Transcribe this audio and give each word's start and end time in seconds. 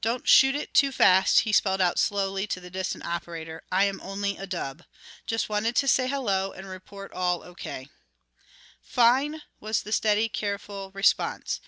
"Don't 0.00 0.28
shoot 0.28 0.54
it 0.54 0.74
too 0.74 0.92
fast," 0.92 1.40
he 1.40 1.50
spelled 1.52 1.80
out 1.80 1.98
slowly 1.98 2.46
to 2.46 2.60
the 2.60 2.70
distant 2.70 3.04
operator: 3.04 3.64
"I 3.72 3.82
am 3.86 4.00
only 4.00 4.36
a 4.36 4.46
dub. 4.46 4.84
Just 5.26 5.48
wanted 5.48 5.74
to 5.74 5.88
say 5.88 6.06
hello 6.06 6.52
and 6.52 6.68
report 6.68 7.12
all 7.12 7.42
O.K." 7.42 7.88
"Fine," 8.80 9.42
was 9.58 9.82
the 9.82 9.90
steady, 9.90 10.28
careful 10.28 10.92
response. 10.92 11.60